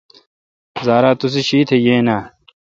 زارا 0.85 1.11
توسی 1.19 1.41
شیتھ 1.49 1.71
یاین 1.85 2.07
اؘ۔ 2.15 2.19